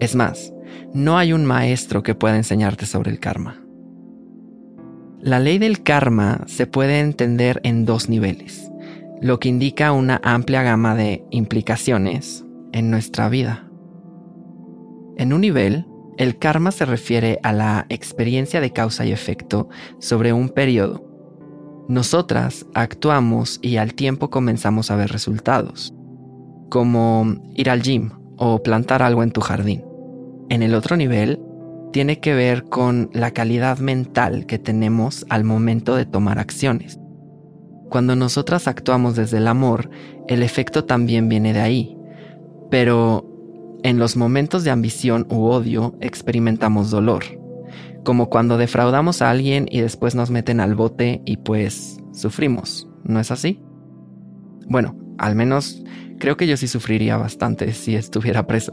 Es 0.00 0.14
más, 0.14 0.52
no 0.92 1.16
hay 1.16 1.32
un 1.32 1.46
maestro 1.46 2.02
que 2.02 2.14
pueda 2.14 2.36
enseñarte 2.36 2.84
sobre 2.84 3.10
el 3.10 3.20
karma. 3.20 3.58
La 5.18 5.40
ley 5.40 5.56
del 5.56 5.82
karma 5.82 6.42
se 6.46 6.66
puede 6.66 7.00
entender 7.00 7.62
en 7.64 7.86
dos 7.86 8.10
niveles, 8.10 8.70
lo 9.22 9.40
que 9.40 9.48
indica 9.48 9.92
una 9.92 10.20
amplia 10.22 10.62
gama 10.62 10.94
de 10.94 11.24
implicaciones 11.30 12.44
en 12.72 12.90
nuestra 12.90 13.30
vida. 13.30 13.66
En 15.16 15.32
un 15.32 15.40
nivel, 15.40 15.86
el 16.18 16.38
karma 16.38 16.70
se 16.70 16.84
refiere 16.84 17.38
a 17.42 17.54
la 17.54 17.86
experiencia 17.88 18.60
de 18.60 18.74
causa 18.74 19.06
y 19.06 19.12
efecto 19.12 19.70
sobre 20.00 20.34
un 20.34 20.50
periodo. 20.50 21.13
Nosotras 21.88 22.64
actuamos 22.72 23.58
y 23.60 23.76
al 23.76 23.94
tiempo 23.94 24.30
comenzamos 24.30 24.90
a 24.90 24.96
ver 24.96 25.10
resultados, 25.10 25.94
como 26.70 27.36
ir 27.54 27.68
al 27.68 27.82
gym 27.82 28.10
o 28.38 28.62
plantar 28.62 29.02
algo 29.02 29.22
en 29.22 29.32
tu 29.32 29.42
jardín. 29.42 29.84
En 30.48 30.62
el 30.62 30.74
otro 30.74 30.96
nivel, 30.96 31.40
tiene 31.92 32.20
que 32.20 32.34
ver 32.34 32.64
con 32.64 33.10
la 33.12 33.32
calidad 33.32 33.78
mental 33.78 34.46
que 34.46 34.58
tenemos 34.58 35.26
al 35.28 35.44
momento 35.44 35.94
de 35.94 36.06
tomar 36.06 36.38
acciones. 36.38 36.98
Cuando 37.90 38.16
nosotras 38.16 38.66
actuamos 38.66 39.14
desde 39.14 39.36
el 39.36 39.46
amor, 39.46 39.90
el 40.26 40.42
efecto 40.42 40.84
también 40.84 41.28
viene 41.28 41.52
de 41.52 41.60
ahí. 41.60 41.96
Pero 42.70 43.30
en 43.82 43.98
los 43.98 44.16
momentos 44.16 44.64
de 44.64 44.70
ambición 44.70 45.26
u 45.30 45.44
odio 45.44 45.94
experimentamos 46.00 46.90
dolor, 46.90 47.24
como 48.04 48.30
cuando 48.30 48.58
defraudamos 48.58 49.22
a 49.22 49.30
alguien 49.30 49.66
y 49.70 49.80
después 49.80 50.14
nos 50.14 50.30
meten 50.30 50.60
al 50.60 50.74
bote 50.74 51.22
y 51.24 51.38
pues 51.38 51.98
sufrimos, 52.12 52.88
¿no 53.02 53.18
es 53.18 53.30
así? 53.30 53.60
Bueno, 54.68 54.96
al 55.18 55.34
menos 55.34 55.82
creo 56.18 56.36
que 56.36 56.46
yo 56.46 56.56
sí 56.56 56.68
sufriría 56.68 57.16
bastante 57.16 57.72
si 57.72 57.96
estuviera 57.96 58.46
preso. 58.46 58.72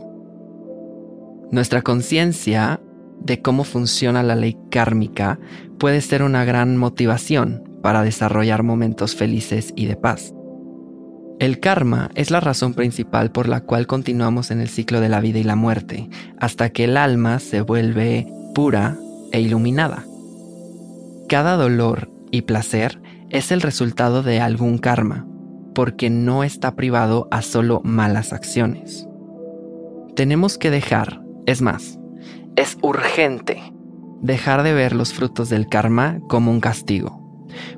Nuestra 1.52 1.82
conciencia 1.82 2.80
de 3.20 3.42
cómo 3.42 3.64
funciona 3.64 4.24
la 4.24 4.36
ley 4.36 4.58
kármica 4.70 5.40
puede 5.80 6.02
ser 6.02 6.24
una 6.24 6.46
gran 6.46 6.78
motivación 6.78 7.64
para 7.82 8.04
desarrollar 8.04 8.64
momentos 8.64 9.16
felices 9.16 9.74
y 9.76 9.86
de 9.86 9.96
paz. 9.96 10.34
El 11.40 11.60
karma 11.60 12.12
es 12.14 12.30
la 12.30 12.40
razón 12.40 12.76
principal 12.76 13.32
por 13.32 13.50
la 13.50 13.62
cual 13.62 13.88
continuamos 13.88 14.52
en 14.52 14.62
el 14.62 14.70
ciclo 14.70 15.02
de 15.02 15.10
la 15.10 15.20
vida 15.20 15.40
y 15.40 15.44
la 15.44 15.56
muerte, 15.56 16.08
hasta 16.40 16.70
que 16.70 16.84
el 16.84 16.98
alma 16.98 17.40
se 17.40 17.62
vuelve 17.62 18.28
pura 18.54 18.98
e 19.32 19.42
iluminada. 19.42 20.06
Cada 21.28 21.56
dolor 21.56 22.10
y 22.32 22.44
placer 22.44 23.02
es 23.30 23.52
el 23.52 23.62
resultado 23.62 24.24
de 24.24 24.42
algún 24.42 24.78
karma, 24.78 25.28
porque 25.74 26.10
no 26.10 26.44
está 26.44 26.76
privado 26.76 27.28
a 27.32 27.42
solo 27.42 27.82
malas 27.84 28.34
acciones. 28.34 29.08
Tenemos 30.16 30.58
que 30.58 30.70
dejar, 30.70 31.22
es 31.46 31.62
más, 31.62 32.00
es 32.56 32.78
urgente 32.82 33.62
dejar 34.22 34.64
de 34.64 34.74
ver 34.74 34.94
los 34.94 35.14
frutos 35.14 35.50
del 35.50 35.68
karma 35.68 36.20
como 36.28 36.52
un 36.52 36.60
castigo 36.60 37.22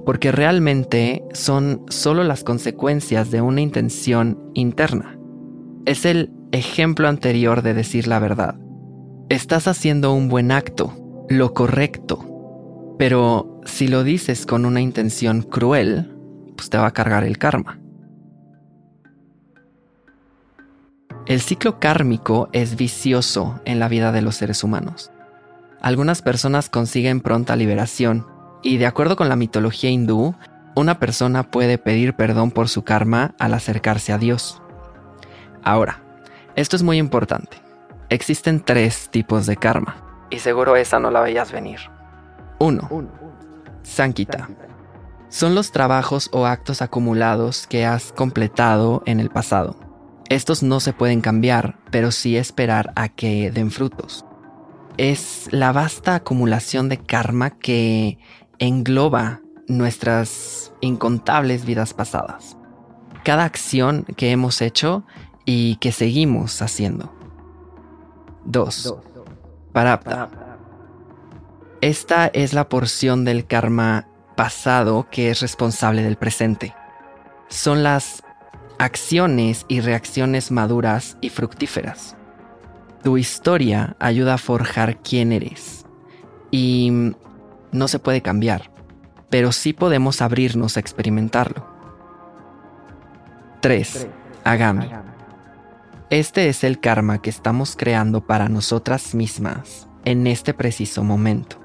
porque 0.05 0.31
realmente 0.31 1.23
son 1.33 1.83
solo 1.89 2.23
las 2.23 2.43
consecuencias 2.43 3.31
de 3.31 3.41
una 3.41 3.61
intención 3.61 4.39
interna. 4.53 5.17
Es 5.85 6.05
el 6.05 6.31
ejemplo 6.51 7.07
anterior 7.07 7.61
de 7.61 7.73
decir 7.73 8.07
la 8.07 8.19
verdad. 8.19 8.55
Estás 9.29 9.67
haciendo 9.67 10.13
un 10.13 10.29
buen 10.29 10.51
acto, 10.51 10.93
lo 11.29 11.53
correcto, 11.53 12.95
pero 12.97 13.61
si 13.65 13.87
lo 13.87 14.03
dices 14.03 14.45
con 14.45 14.65
una 14.65 14.81
intención 14.81 15.41
cruel, 15.41 16.11
pues 16.55 16.69
te 16.69 16.77
va 16.77 16.87
a 16.87 16.93
cargar 16.93 17.23
el 17.23 17.37
karma. 17.37 17.79
El 21.25 21.39
ciclo 21.39 21.79
kármico 21.79 22.49
es 22.51 22.75
vicioso 22.75 23.61
en 23.63 23.79
la 23.79 23.87
vida 23.87 24.11
de 24.11 24.21
los 24.21 24.35
seres 24.35 24.63
humanos. 24.63 25.11
Algunas 25.81 26.21
personas 26.21 26.69
consiguen 26.69 27.21
pronta 27.21 27.55
liberación 27.55 28.27
y 28.61 28.77
de 28.77 28.85
acuerdo 28.85 29.15
con 29.15 29.29
la 29.29 29.35
mitología 29.35 29.89
hindú, 29.89 30.35
una 30.75 30.99
persona 30.99 31.49
puede 31.49 31.77
pedir 31.77 32.13
perdón 32.15 32.51
por 32.51 32.67
su 32.67 32.83
karma 32.83 33.35
al 33.39 33.53
acercarse 33.53 34.11
a 34.11 34.17
Dios. 34.17 34.61
Ahora, 35.63 36.03
esto 36.55 36.75
es 36.75 36.83
muy 36.83 36.97
importante. 36.97 37.57
Existen 38.09 38.59
tres 38.59 39.09
tipos 39.09 39.45
de 39.45 39.55
karma, 39.55 40.03
y 40.33 40.39
seguro 40.39 40.75
esa 40.75 40.99
no 40.99 41.11
la 41.11 41.21
veías 41.21 41.51
venir. 41.51 41.79
Uno, 42.57 42.89
Sankita. 43.83 44.49
Son 45.29 45.53
los 45.53 45.71
trabajos 45.71 46.29
o 46.33 46.47
actos 46.47 46.81
acumulados 46.81 47.67
que 47.67 47.85
has 47.85 48.11
completado 48.11 49.03
en 49.05 49.19
el 49.19 49.29
pasado. 49.29 49.75
Estos 50.29 50.63
no 50.63 50.79
se 50.79 50.93
pueden 50.93 51.21
cambiar, 51.21 51.77
pero 51.91 52.11
sí 52.11 52.35
esperar 52.35 52.93
a 52.95 53.09
que 53.09 53.51
den 53.51 53.69
frutos. 53.69 54.25
Es 54.97 55.49
la 55.51 55.71
vasta 55.71 56.15
acumulación 56.15 56.89
de 56.89 56.97
karma 56.97 57.51
que 57.51 58.17
engloba 58.57 59.41
nuestras 59.67 60.73
incontables 60.81 61.63
vidas 61.65 61.93
pasadas. 61.93 62.57
Cada 63.23 63.43
acción 63.43 64.05
que 64.17 64.31
hemos 64.31 64.61
hecho 64.61 65.05
y 65.45 65.75
que 65.75 65.91
seguimos 65.91 66.61
haciendo. 66.61 67.13
2. 68.45 69.12
Parapta. 69.73 70.29
Esta 71.81 72.27
es 72.27 72.53
la 72.53 72.69
porción 72.69 73.25
del 73.25 73.45
karma 73.45 74.07
pasado 74.35 75.07
que 75.11 75.29
es 75.29 75.41
responsable 75.41 76.03
del 76.03 76.15
presente. 76.15 76.73
Son 77.49 77.83
las 77.83 78.23
acciones 78.77 79.65
y 79.67 79.81
reacciones 79.81 80.51
maduras 80.51 81.17
y 81.21 81.29
fructíferas. 81.29 82.15
Tu 83.03 83.17
historia 83.17 83.95
ayuda 83.99 84.35
a 84.35 84.37
forjar 84.37 84.97
quién 85.01 85.31
eres. 85.31 85.85
Y 86.51 87.11
no 87.71 87.87
se 87.87 87.99
puede 87.99 88.21
cambiar, 88.21 88.71
pero 89.29 89.51
sí 89.51 89.73
podemos 89.73 90.21
abrirnos 90.21 90.77
a 90.77 90.79
experimentarlo. 90.79 91.67
3. 93.61 94.07
Agami. 94.43 94.89
Este 96.13 96.47
es 96.47 96.63
el 96.63 96.79
karma 96.79 97.23
que 97.23 97.31
estamos 97.31 97.75
creando 97.75 98.27
para 98.27 98.47
nosotras 98.47 99.15
mismas 99.15 99.87
en 100.05 100.27
este 100.27 100.53
preciso 100.53 101.03
momento. 101.03 101.57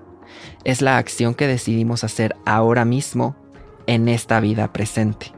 Es 0.65 0.81
la 0.81 0.97
acción 0.97 1.35
que 1.35 1.47
decidimos 1.47 2.03
hacer 2.03 2.35
ahora 2.47 2.87
mismo 2.87 3.37
en 3.87 4.09
esta 4.09 4.41
vida 4.41 4.73
presente. 4.73 5.35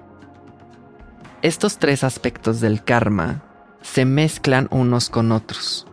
Estos 1.43 1.79
tres 1.79 2.05
aspectos 2.05 2.61
del 2.61 2.85
karma 2.85 3.43
se 3.83 4.05
mezclan 4.05 4.69
unos 4.71 5.11
con 5.11 5.33
otros 5.33 5.89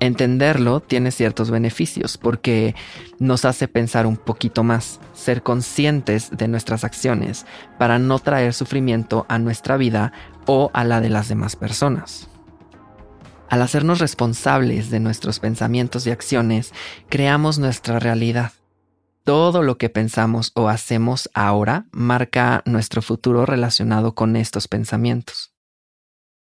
Entenderlo 0.00 0.80
tiene 0.80 1.10
ciertos 1.10 1.50
beneficios 1.50 2.18
porque 2.18 2.74
nos 3.18 3.44
hace 3.44 3.68
pensar 3.68 4.06
un 4.06 4.16
poquito 4.16 4.62
más, 4.62 5.00
ser 5.12 5.42
conscientes 5.42 6.30
de 6.30 6.48
nuestras 6.48 6.84
acciones 6.84 7.46
para 7.78 7.98
no 7.98 8.18
traer 8.18 8.52
sufrimiento 8.52 9.24
a 9.28 9.38
nuestra 9.38 9.76
vida 9.76 10.12
o 10.46 10.70
a 10.74 10.84
la 10.84 11.00
de 11.00 11.10
las 11.10 11.28
demás 11.28 11.56
personas. 11.56 12.28
Al 13.48 13.62
hacernos 13.62 13.98
responsables 13.98 14.90
de 14.90 15.00
nuestros 15.00 15.40
pensamientos 15.40 16.06
y 16.06 16.10
acciones, 16.10 16.72
creamos 17.08 17.58
nuestra 17.58 17.98
realidad. 17.98 18.52
Todo 19.24 19.62
lo 19.62 19.78
que 19.78 19.88
pensamos 19.88 20.52
o 20.54 20.68
hacemos 20.68 21.30
ahora 21.34 21.86
marca 21.92 22.62
nuestro 22.66 23.02
futuro 23.02 23.46
relacionado 23.46 24.14
con 24.14 24.36
estos 24.36 24.68
pensamientos. 24.68 25.54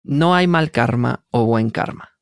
No 0.03 0.35
hay 0.35 0.47
mal 0.47 0.71
karma 0.71 1.25
o 1.31 1.45
buen 1.45 1.71
karma 1.71 2.13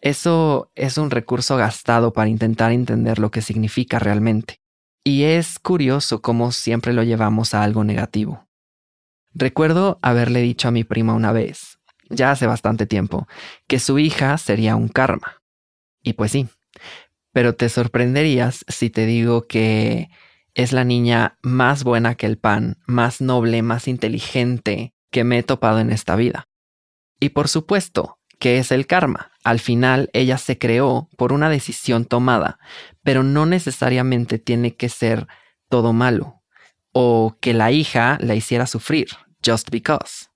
eso 0.00 0.70
es 0.74 0.96
un 0.96 1.10
recurso 1.10 1.56
gastado 1.56 2.12
para 2.12 2.30
intentar 2.30 2.72
entender 2.72 3.18
lo 3.18 3.30
que 3.30 3.42
significa 3.42 3.98
realmente. 3.98 4.60
Y 5.04 5.24
es 5.24 5.58
curioso 5.58 6.22
cómo 6.22 6.52
siempre 6.52 6.92
lo 6.92 7.02
llevamos 7.02 7.54
a 7.54 7.62
algo 7.62 7.84
negativo. 7.84 8.46
Recuerdo 9.32 9.98
haberle 10.02 10.40
dicho 10.40 10.68
a 10.68 10.70
mi 10.70 10.84
prima 10.84 11.12
una 11.12 11.32
vez, 11.32 11.78
ya 12.10 12.30
hace 12.32 12.46
bastante 12.46 12.86
tiempo, 12.86 13.26
que 13.66 13.78
su 13.78 13.98
hija 13.98 14.36
sería 14.38 14.76
un 14.76 14.88
karma. 14.88 15.42
Y 16.02 16.14
pues 16.14 16.32
sí, 16.32 16.48
pero 17.32 17.54
te 17.54 17.68
sorprenderías 17.68 18.64
si 18.68 18.90
te 18.90 19.06
digo 19.06 19.46
que 19.46 20.10
es 20.54 20.72
la 20.72 20.84
niña 20.84 21.38
más 21.42 21.84
buena 21.84 22.14
que 22.14 22.26
el 22.26 22.38
pan, 22.38 22.78
más 22.86 23.20
noble, 23.20 23.62
más 23.62 23.88
inteligente 23.88 24.94
que 25.10 25.24
me 25.24 25.38
he 25.38 25.42
topado 25.42 25.78
en 25.78 25.90
esta 25.90 26.16
vida. 26.16 26.48
Y 27.20 27.30
por 27.30 27.48
supuesto, 27.48 28.18
¿qué 28.38 28.58
es 28.58 28.72
el 28.72 28.86
karma? 28.86 29.30
Al 29.44 29.60
final 29.60 30.10
ella 30.12 30.38
se 30.38 30.58
creó 30.58 31.08
por 31.16 31.32
una 31.32 31.48
decisión 31.48 32.04
tomada, 32.04 32.58
pero 33.02 33.22
no 33.22 33.46
necesariamente 33.46 34.38
tiene 34.38 34.74
que 34.74 34.88
ser 34.88 35.26
todo 35.68 35.92
malo 35.92 36.42
o 36.92 37.36
que 37.40 37.54
la 37.54 37.70
hija 37.70 38.18
la 38.20 38.34
hiciera 38.34 38.66
sufrir, 38.66 39.08
just 39.44 39.70
because. 39.70 40.28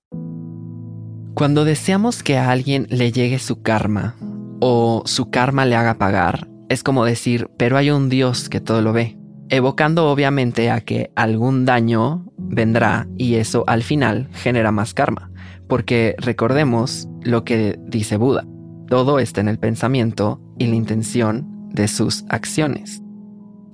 Cuando 1.35 1.65
deseamos 1.65 2.23
que 2.23 2.37
a 2.37 2.49
alguien 2.49 2.87
le 2.89 3.11
llegue 3.11 3.39
su 3.39 3.61
karma 3.61 4.15
o 4.61 5.03
su 5.05 5.29
karma 5.29 5.65
le 5.65 5.75
haga 5.75 5.97
pagar, 5.97 6.47
Es 6.69 6.81
como 6.81 7.05
decir, 7.05 7.49
pero 7.57 7.77
hay 7.77 7.91
un 7.91 8.09
Dios 8.09 8.49
que 8.49 8.59
todo 8.61 8.81
lo 8.81 8.91
ve, 8.91 9.19
evocando 9.49 10.09
obviamente 10.09 10.71
a 10.71 10.81
que 10.81 11.11
algún 11.15 11.63
daño 11.63 12.25
vendrá 12.37 13.07
y 13.17 13.35
eso 13.35 13.65
al 13.67 13.83
final 13.83 14.29
genera 14.31 14.71
más 14.71 14.95
karma, 14.95 15.29
porque 15.67 16.15
recordemos 16.17 17.07
lo 17.21 17.43
que 17.43 17.77
dice 17.85 18.17
Buda, 18.17 18.47
todo 18.87 19.19
está 19.19 19.41
en 19.41 19.49
el 19.49 19.59
pensamiento 19.59 20.41
y 20.57 20.65
la 20.65 20.75
intención 20.75 21.69
de 21.69 21.87
sus 21.87 22.25
acciones. 22.29 23.03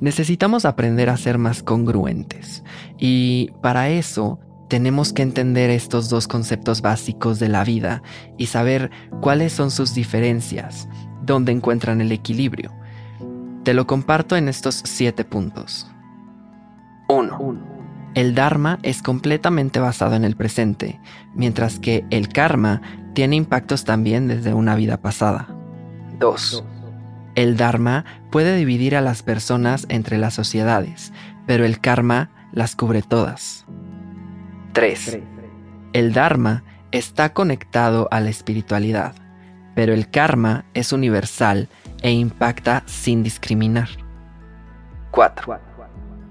Necesitamos 0.02 0.66
aprender 0.66 1.10
a 1.10 1.16
ser 1.16 1.38
más 1.38 1.64
congruentes 1.64 2.64
y 3.00 3.52
para 3.62 3.90
eso 3.90 4.40
tenemos 4.72 5.12
que 5.12 5.22
entender 5.22 5.70
estos 5.70 6.08
dos 6.08 6.30
conceptos 6.30 6.82
básicos 6.82 7.40
de 7.40 7.50
la 7.50 7.66
vida 7.66 8.02
y 8.38 8.46
saber 8.46 8.90
cuáles 9.20 9.52
son 9.52 9.70
sus 9.70 9.94
diferencias, 9.94 10.88
dónde 11.24 11.52
encuentran 11.52 12.00
el 12.00 12.14
equilibrio. 12.14 12.72
Te 13.66 13.74
lo 13.74 13.86
comparto 13.86 14.38
en 14.38 14.48
estos 14.48 14.82
siete 14.86 15.26
puntos. 15.26 15.92
1. 17.10 17.60
El 18.16 18.34
Dharma 18.34 18.80
es 18.82 19.02
completamente 19.02 19.82
basado 19.82 20.16
en 20.16 20.24
el 20.24 20.38
presente, 20.38 21.02
mientras 21.36 21.78
que 21.78 22.06
el 22.10 22.30
karma 22.30 22.82
tiene 23.14 23.36
impactos 23.36 23.84
también 23.84 24.30
desde 24.30 24.54
una 24.54 24.76
vida 24.76 25.02
pasada. 25.02 25.54
2. 26.18 26.64
El 27.36 27.58
Dharma 27.58 28.06
puede 28.32 28.56
dividir 28.56 28.96
a 28.96 29.02
las 29.02 29.22
personas 29.22 29.86
entre 29.90 30.18
las 30.18 30.34
sociedades, 30.34 31.12
pero 31.46 31.66
el 31.66 31.82
karma 31.82 32.30
las 32.54 32.78
cubre 32.78 33.02
todas. 33.02 33.66
3. 34.74 35.20
El 35.94 36.14
Dharma 36.14 36.64
está 36.92 37.34
conectado 37.34 38.08
a 38.12 38.22
la 38.22 38.30
espiritualidad, 38.30 39.16
pero 39.76 39.94
el 39.94 40.10
karma 40.10 40.66
es 40.74 40.94
universal 40.94 41.68
e 42.02 42.12
impacta 42.12 42.84
sin 42.86 43.24
discriminar. 43.24 43.90
4. 45.12 45.60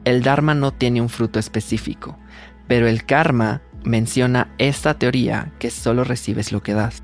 El 0.05 0.23
Dharma 0.23 0.55
no 0.55 0.73
tiene 0.73 1.03
un 1.03 1.11
fruto 1.11 1.39
específico, 1.39 2.19
pero 2.67 2.89
el 2.89 3.05
karma 3.05 3.61
menciona 3.85 4.49
esta 4.57 4.95
teoría 4.95 5.53
que 5.59 5.71
solo 5.71 6.05
recibes 6.05 6.53
lo 6.53 6.63
que 6.63 6.73
das. 6.73 7.03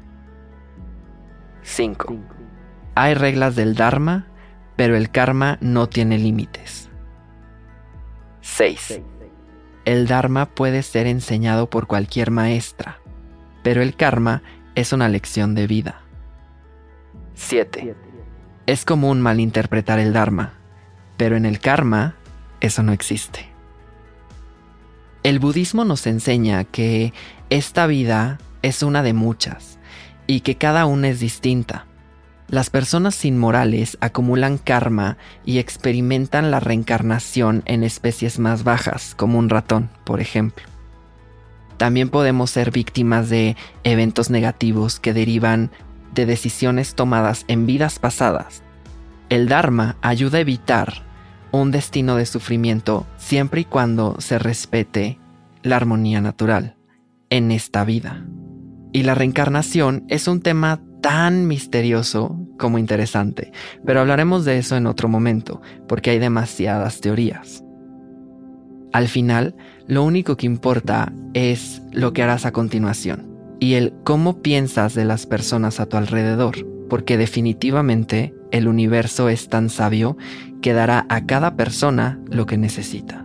5. 1.62 2.16
Hay 2.94 3.12
reglas 3.12 3.56
del 3.56 3.74
Dharma, 3.74 4.26
pero 4.76 4.96
el 4.96 5.10
karma 5.10 5.58
no 5.60 5.88
tiene 5.88 6.18
límites. 6.18 6.88
6 8.40 9.02
el 9.86 10.08
Dharma 10.08 10.46
puede 10.46 10.82
ser 10.82 11.06
enseñado 11.06 11.70
por 11.70 11.86
cualquier 11.86 12.32
maestra, 12.32 12.98
pero 13.62 13.80
el 13.80 13.94
karma 13.94 14.42
es 14.74 14.92
una 14.92 15.08
lección 15.08 15.54
de 15.54 15.68
vida. 15.68 16.02
7. 17.34 17.94
Es 18.66 18.84
común 18.84 19.22
malinterpretar 19.22 20.00
el 20.00 20.12
Dharma, 20.12 20.54
pero 21.16 21.36
en 21.36 21.46
el 21.46 21.60
karma 21.60 22.16
eso 22.60 22.82
no 22.82 22.92
existe. 22.92 23.48
El 25.22 25.38
budismo 25.38 25.84
nos 25.84 26.06
enseña 26.08 26.64
que 26.64 27.12
esta 27.48 27.86
vida 27.86 28.38
es 28.62 28.82
una 28.82 29.04
de 29.04 29.12
muchas 29.12 29.78
y 30.26 30.40
que 30.40 30.56
cada 30.56 30.86
una 30.86 31.08
es 31.08 31.20
distinta. 31.20 31.86
Las 32.48 32.70
personas 32.70 33.16
sin 33.16 33.38
morales 33.38 33.98
acumulan 34.00 34.58
karma 34.58 35.16
y 35.44 35.58
experimentan 35.58 36.52
la 36.52 36.60
reencarnación 36.60 37.62
en 37.66 37.82
especies 37.82 38.38
más 38.38 38.62
bajas, 38.62 39.14
como 39.16 39.38
un 39.38 39.48
ratón, 39.48 39.90
por 40.04 40.20
ejemplo. 40.20 40.64
También 41.76 42.08
podemos 42.08 42.50
ser 42.50 42.70
víctimas 42.70 43.28
de 43.28 43.56
eventos 43.82 44.30
negativos 44.30 45.00
que 45.00 45.12
derivan 45.12 45.70
de 46.14 46.24
decisiones 46.24 46.94
tomadas 46.94 47.44
en 47.48 47.66
vidas 47.66 47.98
pasadas. 47.98 48.62
El 49.28 49.48
Dharma 49.48 49.96
ayuda 50.00 50.38
a 50.38 50.42
evitar 50.42 51.02
un 51.50 51.72
destino 51.72 52.16
de 52.16 52.26
sufrimiento 52.26 53.06
siempre 53.16 53.62
y 53.62 53.64
cuando 53.64 54.16
se 54.20 54.38
respete 54.38 55.18
la 55.62 55.76
armonía 55.76 56.20
natural 56.20 56.76
en 57.28 57.50
esta 57.50 57.84
vida. 57.84 58.24
Y 58.92 59.02
la 59.02 59.14
reencarnación 59.14 60.04
es 60.08 60.28
un 60.28 60.40
tema 60.40 60.80
tan 61.06 61.46
misterioso 61.46 62.36
como 62.58 62.78
interesante, 62.78 63.52
pero 63.84 64.00
hablaremos 64.00 64.44
de 64.44 64.58
eso 64.58 64.76
en 64.76 64.88
otro 64.88 65.08
momento, 65.08 65.62
porque 65.86 66.10
hay 66.10 66.18
demasiadas 66.18 67.00
teorías. 67.00 67.62
Al 68.92 69.06
final, 69.06 69.54
lo 69.86 70.02
único 70.02 70.36
que 70.36 70.46
importa 70.46 71.12
es 71.32 71.80
lo 71.92 72.12
que 72.12 72.24
harás 72.24 72.44
a 72.44 72.50
continuación 72.50 73.28
y 73.60 73.74
el 73.74 73.94
cómo 74.02 74.42
piensas 74.42 74.96
de 74.96 75.04
las 75.04 75.26
personas 75.26 75.78
a 75.78 75.86
tu 75.86 75.96
alrededor, 75.96 76.56
porque 76.88 77.16
definitivamente 77.16 78.34
el 78.50 78.66
universo 78.66 79.28
es 79.28 79.48
tan 79.48 79.70
sabio 79.70 80.16
que 80.60 80.72
dará 80.72 81.06
a 81.08 81.24
cada 81.24 81.54
persona 81.54 82.18
lo 82.28 82.46
que 82.46 82.58
necesita. 82.58 83.24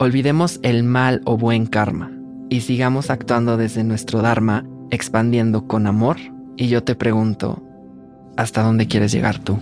Olvidemos 0.00 0.58
el 0.64 0.82
mal 0.82 1.22
o 1.26 1.38
buen 1.38 1.66
karma 1.66 2.10
y 2.50 2.62
sigamos 2.62 3.08
actuando 3.08 3.56
desde 3.56 3.84
nuestro 3.84 4.20
Dharma, 4.20 4.66
expandiendo 4.90 5.68
con 5.68 5.86
amor 5.86 6.16
y 6.56 6.68
yo 6.68 6.82
te 6.84 6.94
pregunto, 6.94 7.62
¿hasta 8.36 8.62
dónde 8.62 8.86
quieres 8.86 9.12
llegar 9.12 9.38
tú? 9.38 9.58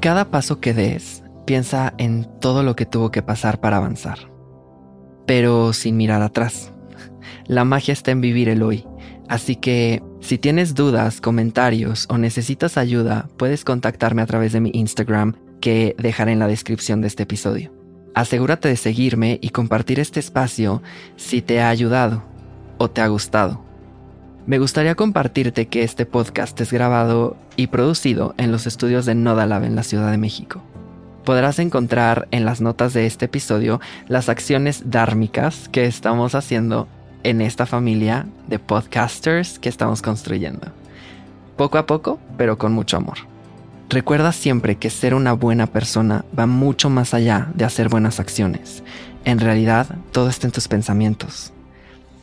Cada 0.00 0.30
paso 0.30 0.60
que 0.60 0.72
des, 0.72 1.22
piensa 1.44 1.92
en 1.98 2.26
todo 2.40 2.62
lo 2.62 2.74
que 2.74 2.86
tuvo 2.86 3.10
que 3.10 3.22
pasar 3.22 3.60
para 3.60 3.76
avanzar, 3.76 4.18
pero 5.26 5.72
sin 5.72 5.96
mirar 5.96 6.22
atrás. 6.22 6.72
La 7.46 7.64
magia 7.64 7.92
está 7.92 8.10
en 8.10 8.20
vivir 8.20 8.48
el 8.48 8.62
hoy, 8.62 8.86
así 9.28 9.56
que 9.56 10.02
si 10.20 10.38
tienes 10.38 10.74
dudas, 10.74 11.20
comentarios 11.20 12.06
o 12.08 12.16
necesitas 12.16 12.78
ayuda, 12.78 13.28
puedes 13.36 13.64
contactarme 13.64 14.22
a 14.22 14.26
través 14.26 14.52
de 14.52 14.60
mi 14.60 14.70
Instagram 14.72 15.34
que 15.60 15.94
dejaré 15.98 16.32
en 16.32 16.38
la 16.38 16.46
descripción 16.46 17.02
de 17.02 17.08
este 17.08 17.24
episodio. 17.24 17.79
Asegúrate 18.14 18.68
de 18.68 18.76
seguirme 18.76 19.38
y 19.40 19.50
compartir 19.50 20.00
este 20.00 20.20
espacio 20.20 20.82
si 21.16 21.42
te 21.42 21.60
ha 21.60 21.68
ayudado 21.68 22.22
o 22.78 22.90
te 22.90 23.00
ha 23.00 23.08
gustado. 23.08 23.62
Me 24.46 24.58
gustaría 24.58 24.96
compartirte 24.96 25.68
que 25.68 25.84
este 25.84 26.06
podcast 26.06 26.60
es 26.60 26.72
grabado 26.72 27.36
y 27.56 27.68
producido 27.68 28.34
en 28.36 28.50
los 28.50 28.66
estudios 28.66 29.06
de 29.06 29.14
Nodalab 29.14 29.64
en 29.64 29.76
la 29.76 29.84
Ciudad 29.84 30.10
de 30.10 30.18
México. 30.18 30.60
Podrás 31.24 31.58
encontrar 31.60 32.26
en 32.32 32.44
las 32.44 32.60
notas 32.60 32.94
de 32.94 33.06
este 33.06 33.26
episodio 33.26 33.80
las 34.08 34.28
acciones 34.28 34.90
dármicas 34.90 35.68
que 35.68 35.84
estamos 35.84 36.34
haciendo 36.34 36.88
en 37.22 37.40
esta 37.40 37.66
familia 37.66 38.26
de 38.48 38.58
podcasters 38.58 39.58
que 39.58 39.68
estamos 39.68 40.02
construyendo. 40.02 40.68
Poco 41.56 41.78
a 41.78 41.86
poco, 41.86 42.18
pero 42.36 42.58
con 42.58 42.72
mucho 42.72 42.96
amor. 42.96 43.29
Recuerda 43.90 44.30
siempre 44.30 44.76
que 44.76 44.88
ser 44.88 45.14
una 45.14 45.32
buena 45.32 45.66
persona 45.66 46.24
va 46.38 46.46
mucho 46.46 46.88
más 46.88 47.12
allá 47.12 47.48
de 47.54 47.64
hacer 47.64 47.88
buenas 47.88 48.20
acciones. 48.20 48.84
En 49.24 49.40
realidad, 49.40 49.96
todo 50.12 50.28
está 50.28 50.46
en 50.46 50.52
tus 50.52 50.68
pensamientos. 50.68 51.52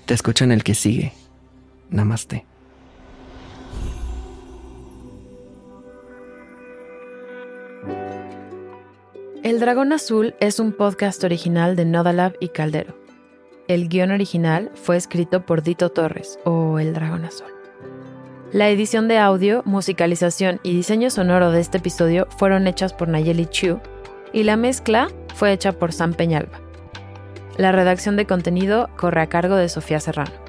Te 0.06 0.14
escucho 0.14 0.46
en 0.46 0.54
el 0.54 0.64
que 0.64 0.76
sigue. 0.76 1.12
Namaste. 1.90 2.46
El 9.44 9.60
Dragón 9.60 9.92
Azul 9.92 10.36
es 10.40 10.62
un 10.62 10.72
podcast 10.72 11.22
original 11.26 11.76
de 11.76 11.84
Nodalab 11.84 12.36
y 12.40 12.48
Caldero. 12.48 12.98
El 13.68 13.90
guion 13.90 14.12
original 14.12 14.72
fue 14.76 14.96
escrito 14.96 15.46
por 15.46 15.64
Dito 15.64 15.90
Torres 15.90 16.40
o 16.46 16.80
El 16.80 16.94
Dragón 16.94 17.26
Azul. 17.26 17.57
La 18.54 18.70
edición 18.70 19.10
de 19.10 19.18
audio, 19.18 19.62
musicalización 19.66 20.62
y 20.64 20.74
diseño 20.74 21.10
sonoro 21.10 21.52
de 21.52 21.60
este 21.60 21.80
episodio 21.80 22.28
fueron 22.38 22.66
hechas 22.66 22.94
por 22.94 23.10
Nayeli 23.10 23.46
Chu 23.46 23.82
y 24.32 24.44
la 24.44 24.56
mezcla 24.56 25.10
fue 25.36 25.52
hecha 25.52 25.74
por 25.74 25.92
Sam 25.92 26.14
Peñalba. 26.14 26.62
La 27.58 27.74
redacción 27.74 28.16
de 28.16 28.26
contenido 28.26 28.90
corre 28.96 29.20
a 29.20 29.28
cargo 29.28 29.58
de 29.58 29.68
Sofía 29.68 30.00
Serrano. 30.00 30.47